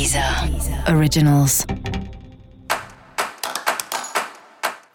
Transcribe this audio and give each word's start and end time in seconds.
Deezer 0.00 0.24
Originals. 0.96 1.66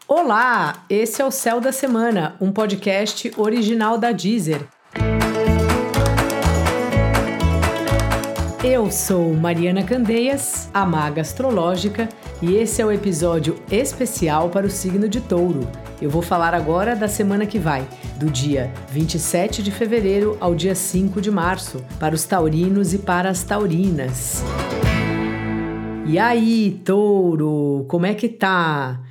Olá, 0.07 0.83
esse 0.89 1.21
é 1.21 1.25
o 1.25 1.29
Céu 1.29 1.61
da 1.61 1.71
Semana, 1.71 2.35
um 2.41 2.51
podcast 2.51 3.31
original 3.37 3.99
da 3.99 4.11
Deezer. 4.11 4.65
Eu 8.63 8.89
sou 8.89 9.31
Mariana 9.35 9.83
Candeias, 9.83 10.71
a 10.73 10.83
maga 10.87 11.21
astrológica, 11.21 12.09
e 12.41 12.55
esse 12.55 12.81
é 12.81 12.85
o 12.85 12.91
episódio 12.91 13.61
especial 13.71 14.49
para 14.49 14.65
o 14.65 14.71
signo 14.71 15.07
de 15.07 15.21
Touro. 15.21 15.69
Eu 16.01 16.09
vou 16.09 16.23
falar 16.23 16.55
agora 16.55 16.95
da 16.95 17.07
semana 17.07 17.45
que 17.45 17.59
vai, 17.59 17.87
do 18.17 18.25
dia 18.25 18.73
27 18.89 19.61
de 19.61 19.69
fevereiro 19.69 20.35
ao 20.39 20.55
dia 20.55 20.73
5 20.73 21.21
de 21.21 21.29
março, 21.29 21.85
para 21.99 22.15
os 22.15 22.23
taurinos 22.23 22.91
e 22.91 22.97
para 22.97 23.29
as 23.29 23.43
taurinas. 23.43 24.43
E 26.07 26.19
aí, 26.19 26.79
Touro, 26.85 27.83
como 27.87 28.05
é 28.05 28.13
que 28.13 28.29
tá? 28.29 29.01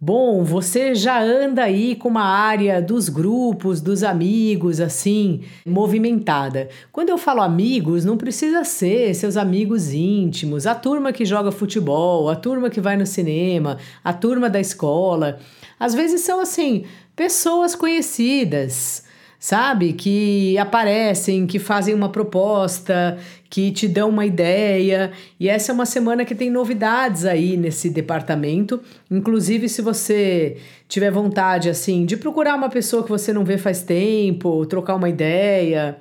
Bom, 0.00 0.42
você 0.42 0.94
já 0.96 1.22
anda 1.22 1.62
aí 1.62 1.94
com 1.94 2.08
uma 2.08 2.24
área 2.24 2.82
dos 2.82 3.08
grupos, 3.08 3.80
dos 3.80 4.02
amigos, 4.02 4.80
assim, 4.80 5.42
movimentada. 5.64 6.68
Quando 6.90 7.10
eu 7.10 7.18
falo 7.18 7.40
amigos, 7.40 8.04
não 8.04 8.16
precisa 8.16 8.64
ser 8.64 9.14
seus 9.14 9.36
amigos 9.36 9.92
íntimos, 9.92 10.66
a 10.66 10.74
turma 10.74 11.12
que 11.12 11.24
joga 11.24 11.52
futebol, 11.52 12.28
a 12.28 12.34
turma 12.34 12.68
que 12.68 12.80
vai 12.80 12.96
no 12.96 13.06
cinema, 13.06 13.78
a 14.02 14.12
turma 14.12 14.50
da 14.50 14.58
escola. 14.58 15.38
Às 15.78 15.94
vezes 15.94 16.22
são, 16.22 16.40
assim, 16.40 16.84
pessoas 17.14 17.76
conhecidas 17.76 19.04
sabe? 19.40 19.94
Que 19.94 20.58
aparecem, 20.58 21.46
que 21.46 21.58
fazem 21.58 21.94
uma 21.94 22.10
proposta, 22.10 23.18
que 23.48 23.72
te 23.72 23.88
dão 23.88 24.10
uma 24.10 24.26
ideia. 24.26 25.10
E 25.40 25.48
essa 25.48 25.72
é 25.72 25.74
uma 25.74 25.86
semana 25.86 26.26
que 26.26 26.34
tem 26.34 26.50
novidades 26.50 27.24
aí 27.24 27.56
nesse 27.56 27.88
departamento. 27.88 28.80
Inclusive, 29.10 29.66
se 29.68 29.80
você 29.80 30.58
tiver 30.86 31.10
vontade, 31.10 31.70
assim, 31.70 32.04
de 32.04 32.18
procurar 32.18 32.54
uma 32.54 32.68
pessoa 32.68 33.02
que 33.02 33.08
você 33.08 33.32
não 33.32 33.44
vê 33.44 33.56
faz 33.56 33.82
tempo, 33.82 34.66
trocar 34.66 34.94
uma 34.94 35.08
ideia, 35.08 35.96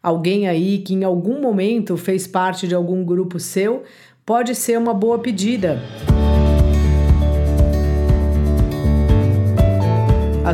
alguém 0.00 0.46
aí 0.46 0.78
que 0.78 0.94
em 0.94 1.02
algum 1.02 1.40
momento 1.40 1.96
fez 1.96 2.28
parte 2.28 2.68
de 2.68 2.76
algum 2.76 3.04
grupo 3.04 3.40
seu, 3.40 3.82
pode 4.24 4.54
ser 4.54 4.78
uma 4.78 4.94
boa 4.94 5.18
pedida. 5.18 5.82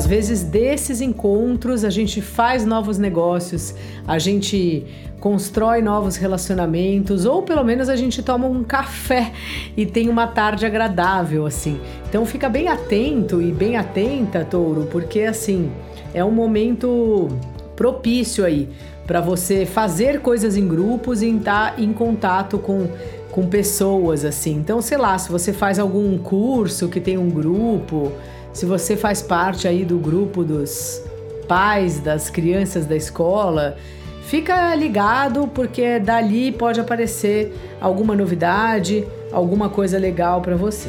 Às 0.01 0.07
vezes, 0.07 0.43
desses 0.43 1.03
encontros, 1.03 1.85
a 1.85 1.91
gente 1.91 2.23
faz 2.23 2.65
novos 2.65 2.97
negócios, 2.97 3.75
a 4.09 4.19
gente 4.19 4.87
constrói 5.21 5.83
novos 5.83 6.17
relacionamentos, 6.17 7.27
ou 7.27 7.43
pelo 7.43 7.63
menos 7.63 7.87
a 7.91 7.97
gente 7.97 8.23
toma 8.23 8.47
um 8.47 8.65
café 8.65 9.31
e 9.77 9.85
tem 9.85 10.09
uma 10.09 10.27
tarde 10.27 10.65
agradável, 10.65 11.45
assim. 11.45 11.79
Então, 12.09 12.25
fica 12.25 12.49
bem 12.49 12.67
atento 12.69 13.43
e 13.43 13.53
bem 13.53 13.77
atenta, 13.77 14.43
touro, 14.43 14.89
porque 14.91 15.21
assim 15.21 15.71
é 16.15 16.25
um 16.25 16.31
momento 16.31 17.29
propício 17.77 18.43
aí 18.43 18.71
para 19.07 19.21
você 19.21 19.67
fazer 19.67 20.21
coisas 20.23 20.57
em 20.57 20.67
grupos 20.67 21.21
e 21.21 21.29
estar 21.29 21.79
em 21.79 21.93
contato 21.93 22.59
com 22.59 22.89
com 23.31 23.47
pessoas 23.47 24.25
assim. 24.25 24.57
Então, 24.57 24.83
sei 24.83 24.99
lá, 24.99 25.17
se 25.17 25.31
você 25.31 25.53
faz 25.53 25.79
algum 25.79 26.19
curso 26.19 26.89
que 26.89 27.01
tem 27.01 27.17
um 27.17 27.31
grupo, 27.31 28.11
se 28.53 28.67
você 28.67 28.97
faz 28.97 29.23
parte 29.23 29.69
aí 29.69 29.85
do 29.85 29.99
grupo 29.99 30.43
dos 30.43 31.03
pais 31.47 32.01
das 32.01 32.29
crianças 32.29 32.87
da 32.87 32.97
escola, 32.97 33.77
fica 34.23 34.75
ligado 34.75 35.49
porque 35.49 35.99
dali 35.99 36.53
pode 36.53 36.81
aparecer 36.81 37.53
alguma 37.81 38.15
novidade, 38.15 39.07
alguma 39.33 39.69
coisa 39.69 39.99
legal 39.99 40.41
para 40.41 40.57
você. 40.57 40.89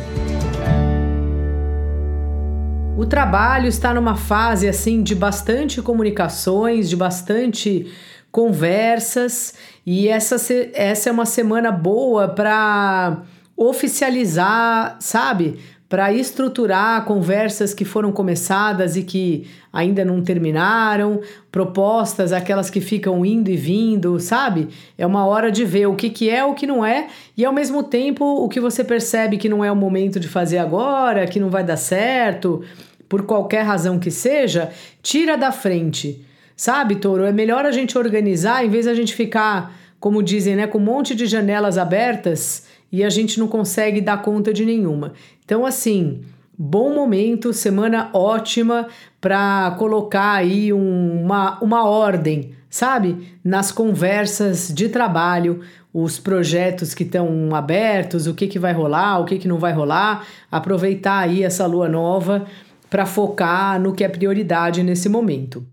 O 2.97 3.05
trabalho 3.05 3.67
está 3.67 3.93
numa 3.93 4.15
fase 4.15 4.67
assim 4.67 5.01
de 5.01 5.15
bastante 5.15 5.81
comunicações, 5.81 6.89
de 6.89 6.95
bastante 6.95 7.91
conversas, 8.31 9.55
e 9.85 10.07
essa, 10.07 10.35
essa 10.73 11.09
é 11.09 11.11
uma 11.11 11.25
semana 11.25 11.71
boa 11.71 12.27
para 12.27 13.23
oficializar, 13.57 14.97
sabe? 14.99 15.59
Para 15.91 16.13
estruturar 16.13 17.03
conversas 17.03 17.73
que 17.73 17.83
foram 17.83 18.13
começadas 18.13 18.95
e 18.95 19.03
que 19.03 19.45
ainda 19.73 20.05
não 20.05 20.23
terminaram, 20.23 21.19
propostas, 21.51 22.31
aquelas 22.31 22.69
que 22.69 22.79
ficam 22.79 23.25
indo 23.25 23.51
e 23.51 23.57
vindo, 23.57 24.17
sabe? 24.17 24.69
É 24.97 25.05
uma 25.05 25.25
hora 25.25 25.51
de 25.51 25.65
ver 25.65 25.87
o 25.87 25.95
que, 25.95 26.09
que 26.09 26.29
é, 26.29 26.45
o 26.45 26.53
que 26.53 26.65
não 26.65 26.85
é, 26.85 27.07
e 27.35 27.43
ao 27.43 27.51
mesmo 27.51 27.83
tempo 27.83 28.23
o 28.23 28.47
que 28.47 28.61
você 28.61 28.85
percebe 28.85 29.35
que 29.35 29.49
não 29.49 29.65
é 29.65 29.69
o 29.69 29.75
momento 29.75 30.17
de 30.17 30.29
fazer 30.29 30.59
agora, 30.59 31.27
que 31.27 31.41
não 31.41 31.49
vai 31.49 31.61
dar 31.61 31.75
certo, 31.75 32.63
por 33.09 33.23
qualquer 33.23 33.63
razão 33.63 33.99
que 33.99 34.09
seja, 34.09 34.71
tira 35.03 35.37
da 35.37 35.51
frente. 35.51 36.25
Sabe, 36.55 36.95
Touro? 36.95 37.25
É 37.25 37.33
melhor 37.33 37.65
a 37.65 37.71
gente 37.73 37.97
organizar 37.97 38.65
em 38.65 38.69
vez 38.69 38.87
a 38.87 38.93
gente 38.93 39.13
ficar, 39.13 39.77
como 39.99 40.23
dizem, 40.23 40.55
né, 40.55 40.67
com 40.67 40.77
um 40.77 40.81
monte 40.81 41.13
de 41.13 41.25
janelas 41.25 41.77
abertas 41.77 42.65
e 42.91 43.03
a 43.03 43.09
gente 43.09 43.39
não 43.39 43.47
consegue 43.47 44.01
dar 44.01 44.21
conta 44.21 44.53
de 44.53 44.65
nenhuma. 44.65 45.13
Então, 45.51 45.65
assim, 45.65 46.21
bom 46.57 46.95
momento, 46.95 47.51
semana 47.51 48.09
ótima 48.13 48.87
para 49.19 49.75
colocar 49.77 50.31
aí 50.31 50.71
uma, 50.71 51.61
uma 51.61 51.83
ordem, 51.83 52.55
sabe? 52.69 53.37
Nas 53.43 53.69
conversas 53.69 54.73
de 54.73 54.87
trabalho, 54.87 55.59
os 55.93 56.17
projetos 56.17 56.93
que 56.93 57.03
estão 57.03 57.53
abertos, 57.53 58.27
o 58.27 58.33
que, 58.33 58.47
que 58.47 58.57
vai 58.57 58.71
rolar, 58.71 59.19
o 59.19 59.25
que, 59.25 59.37
que 59.37 59.47
não 59.49 59.59
vai 59.59 59.73
rolar, 59.73 60.25
aproveitar 60.49 61.17
aí 61.17 61.43
essa 61.43 61.65
lua 61.65 61.89
nova 61.89 62.45
para 62.89 63.05
focar 63.05 63.77
no 63.77 63.91
que 63.91 64.05
é 64.05 64.07
prioridade 64.07 64.81
nesse 64.83 65.09
momento. 65.09 65.67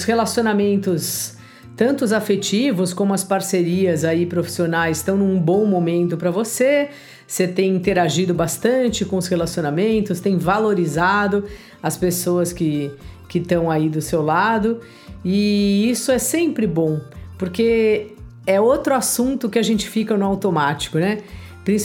Os 0.00 0.04
relacionamentos, 0.04 1.34
tanto 1.76 2.06
os 2.06 2.10
afetivos 2.10 2.94
como 2.94 3.12
as 3.12 3.22
parcerias 3.22 4.02
aí 4.02 4.24
profissionais, 4.24 4.96
estão 4.96 5.14
num 5.14 5.38
bom 5.38 5.66
momento 5.66 6.16
para 6.16 6.30
você. 6.30 6.88
Você 7.26 7.46
tem 7.46 7.76
interagido 7.76 8.32
bastante 8.32 9.04
com 9.04 9.18
os 9.18 9.26
relacionamentos, 9.26 10.18
tem 10.18 10.38
valorizado 10.38 11.44
as 11.82 11.98
pessoas 11.98 12.50
que 12.50 12.90
que 13.28 13.38
estão 13.38 13.70
aí 13.70 13.88
do 13.88 14.00
seu 14.00 14.22
lado, 14.22 14.80
e 15.24 15.88
isso 15.88 16.10
é 16.10 16.18
sempre 16.18 16.66
bom, 16.66 16.98
porque 17.38 18.14
é 18.44 18.60
outro 18.60 18.92
assunto 18.92 19.48
que 19.48 19.56
a 19.56 19.62
gente 19.62 19.88
fica 19.88 20.16
no 20.16 20.24
automático, 20.24 20.98
né? 20.98 21.18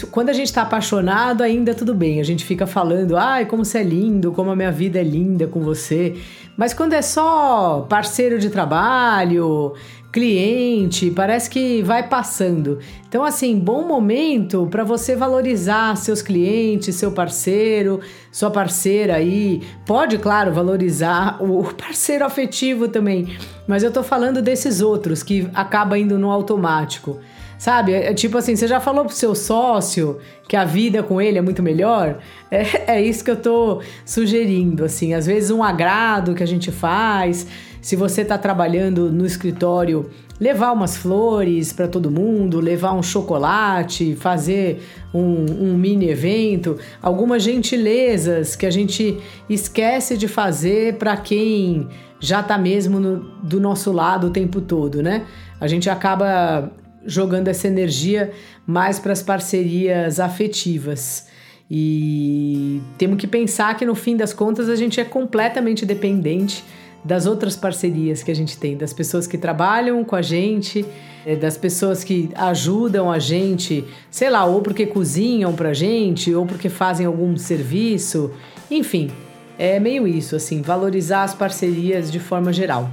Quando 0.10 0.30
a 0.30 0.34
gente 0.34 0.48
está 0.48 0.62
apaixonado, 0.62 1.44
ainda 1.44 1.76
tudo 1.76 1.94
bem. 1.94 2.20
A 2.20 2.24
gente 2.24 2.46
fica 2.46 2.66
falando, 2.66 3.18
ai, 3.18 3.46
como 3.46 3.66
você 3.66 3.80
é 3.80 3.84
lindo, 3.84 4.32
como 4.32 4.50
a 4.50 4.56
minha 4.56 4.72
vida 4.72 5.00
é 5.00 5.04
linda 5.04 5.48
com 5.48 5.60
você. 5.62 6.16
Mas 6.56 6.74
quando 6.74 6.94
é 6.94 7.02
só 7.02 7.86
parceiro 7.90 8.40
de 8.40 8.50
trabalho, 8.50 9.74
cliente, 10.16 11.12
parece 11.12 11.50
que 11.50 11.82
vai 11.84 12.08
passando. 12.08 12.80
Então, 13.06 13.22
assim, 13.22 13.60
bom 13.60 13.86
momento 13.86 14.66
para 14.72 14.86
você 14.86 15.14
valorizar 15.14 15.98
seus 15.98 16.22
clientes, 16.22 16.96
seu 16.96 17.12
parceiro, 17.12 18.00
sua 18.32 18.50
parceira 18.50 19.16
aí. 19.16 19.62
Pode, 19.86 20.18
claro, 20.18 20.54
valorizar 20.54 21.38
o 21.44 21.66
parceiro 21.76 22.24
afetivo 22.24 22.88
também, 22.88 23.36
mas 23.68 23.84
eu 23.84 23.92
tô 23.92 24.02
falando 24.02 24.42
desses 24.42 24.80
outros 24.80 25.22
que 25.22 25.50
acaba 25.54 26.00
indo 26.00 26.18
no 26.18 26.32
automático. 26.32 27.20
Sabe? 27.58 27.94
É, 27.94 28.14
tipo 28.14 28.38
assim, 28.38 28.56
você 28.56 28.68
já 28.68 28.80
falou 28.80 29.06
pro 29.06 29.14
seu 29.14 29.34
sócio 29.34 30.20
que 30.48 30.56
a 30.56 30.66
vida 30.66 31.02
com 31.02 31.22
ele 31.22 31.38
é 31.38 31.42
muito 31.42 31.64
melhor? 31.64 32.20
É, 32.52 32.64
é 32.98 33.02
isso 33.02 33.24
que 33.24 33.32
eu 33.32 33.38
tô 33.38 33.82
sugerindo, 34.06 34.84
assim. 34.84 35.14
Às 35.14 35.26
vezes 35.26 35.52
um 35.52 35.64
agrado 35.64 36.36
que 36.36 36.44
a 36.44 36.48
gente 36.48 36.72
faz, 36.72 37.48
se 37.82 37.96
você 37.96 38.26
tá 38.26 38.38
trabalhando 38.38 39.12
no 39.12 39.26
escritório, 39.26 40.10
levar 40.40 40.72
umas 40.72 40.98
flores 40.98 41.72
para 41.72 41.88
todo 41.88 42.12
mundo, 42.12 42.60
levar 42.60 42.94
um 42.94 43.04
chocolate, 43.04 44.16
fazer 44.16 44.82
um, 45.14 45.46
um, 45.70 45.78
mini 45.78 46.10
evento, 46.10 46.78
algumas 47.02 47.42
gentilezas 47.42 48.56
que 48.56 48.66
a 48.66 48.72
gente 48.72 49.18
esquece 49.50 50.18
de 50.18 50.28
fazer 50.28 50.96
para 50.96 51.16
quem 51.16 51.88
já 52.20 52.44
tá 52.44 52.58
mesmo 52.58 53.00
no, 53.00 53.20
do 53.42 53.60
nosso 53.60 53.92
lado 53.92 54.28
o 54.28 54.30
tempo 54.30 54.60
todo, 54.60 55.02
né? 55.02 55.26
A 55.60 55.68
gente 55.68 55.90
acaba 55.90 56.72
jogando 57.06 57.48
essa 57.48 57.68
energia 57.68 58.32
mais 58.66 59.00
para 59.00 59.14
as 59.14 59.22
parcerias 59.22 60.20
afetivas. 60.20 61.28
E 61.70 62.82
temos 62.98 63.18
que 63.18 63.28
pensar 63.28 63.76
que 63.76 63.86
no 63.86 63.96
fim 63.96 64.16
das 64.16 64.34
contas 64.34 64.70
a 64.70 64.76
gente 64.76 65.00
é 65.00 65.04
completamente 65.04 65.86
dependente 65.86 66.64
das 67.04 67.28
outras 67.28 67.56
parcerias 67.56 68.24
que 68.24 68.32
a 68.32 68.36
gente 68.36 68.58
tem, 68.58 68.76
das 68.76 68.92
pessoas 68.92 69.28
que 69.28 69.38
trabalham 69.38 70.04
com 70.04 70.16
a 70.16 70.24
gente, 70.24 70.84
é, 71.24 71.36
das 71.36 71.56
pessoas 71.56 72.04
que 72.04 72.32
ajudam 72.34 73.12
a 73.12 73.20
gente, 73.20 73.86
sei 74.10 74.30
lá, 74.30 74.44
ou 74.46 74.62
porque 74.62 74.88
cozinham 74.88 75.54
pra 75.54 75.72
gente, 75.72 76.34
ou 76.34 76.48
porque 76.48 76.68
fazem 76.68 77.06
algum 77.06 77.38
serviço, 77.38 78.32
enfim. 78.70 79.12
É 79.58 79.80
meio 79.80 80.08
isso, 80.08 80.36
assim, 80.36 80.62
valorizar 80.62 81.24
as 81.24 81.34
parcerias 81.34 82.12
de 82.12 82.20
forma 82.20 82.52
geral. 82.52 82.90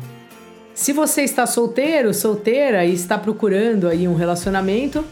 Se 0.74 0.92
você 0.92 1.22
está 1.22 1.46
solteiro, 1.46 2.14
solteira 2.14 2.84
e 2.84 2.94
está 2.94 3.18
procurando 3.18 3.88
aí 3.88 4.08
um 4.08 4.14
relacionamento, 4.14 5.04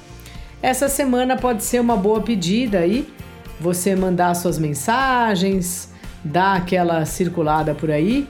essa 0.62 0.88
semana 0.88 1.36
pode 1.36 1.62
ser 1.62 1.80
uma 1.80 1.96
boa 1.96 2.22
pedida 2.22 2.78
aí 2.78 3.06
você 3.60 3.94
mandar 3.94 4.34
suas 4.34 4.58
mensagens, 4.58 5.92
dar 6.24 6.56
aquela 6.56 7.04
circulada 7.04 7.74
por 7.74 7.90
aí. 7.90 8.26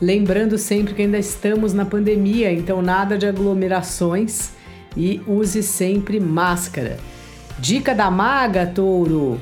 Lembrando 0.00 0.56
sempre 0.56 0.94
que 0.94 1.02
ainda 1.02 1.18
estamos 1.18 1.74
na 1.74 1.84
pandemia, 1.84 2.50
então 2.50 2.80
nada 2.80 3.18
de 3.18 3.26
aglomerações 3.26 4.50
e 4.96 5.20
use 5.26 5.62
sempre 5.62 6.18
máscara. 6.18 6.96
Dica 7.58 7.94
da 7.94 8.10
maga, 8.10 8.66
touro: 8.66 9.38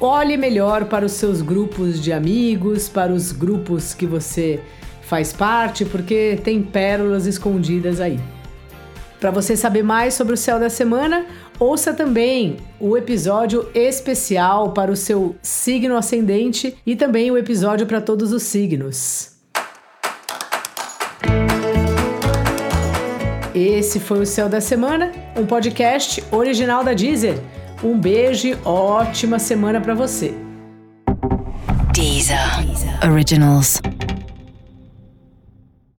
olhe 0.00 0.36
melhor 0.36 0.86
para 0.86 1.04
os 1.04 1.12
seus 1.12 1.42
grupos 1.42 2.02
de 2.02 2.10
amigos, 2.12 2.88
para 2.88 3.12
os 3.12 3.30
grupos 3.32 3.94
que 3.94 4.06
você 4.06 4.60
faz 5.10 5.32
parte, 5.32 5.84
porque 5.84 6.38
tem 6.44 6.62
pérolas 6.62 7.26
escondidas 7.26 8.00
aí. 8.00 8.20
Para 9.18 9.32
você 9.32 9.56
saber 9.56 9.82
mais 9.82 10.14
sobre 10.14 10.34
o 10.34 10.36
céu 10.36 10.60
da 10.60 10.70
semana, 10.70 11.26
ouça 11.58 11.92
também 11.92 12.58
o 12.78 12.96
episódio 12.96 13.68
especial 13.74 14.70
para 14.72 14.90
o 14.90 14.96
seu 14.96 15.34
signo 15.42 15.96
ascendente 15.96 16.76
e 16.86 16.94
também 16.94 17.28
o 17.28 17.36
episódio 17.36 17.88
para 17.88 18.00
todos 18.00 18.32
os 18.32 18.44
signos. 18.44 19.32
Esse 23.52 23.98
foi 23.98 24.20
o 24.20 24.26
Céu 24.26 24.48
da 24.48 24.60
Semana, 24.60 25.10
um 25.36 25.44
podcast 25.44 26.22
original 26.30 26.84
da 26.84 26.94
Deezer. 26.94 27.36
Um 27.82 27.98
beijo 27.98 28.46
e 28.46 28.56
ótima 28.64 29.40
semana 29.40 29.80
para 29.80 29.94
você. 29.94 30.32
Deezer. 31.92 32.38
Originals. 33.10 33.80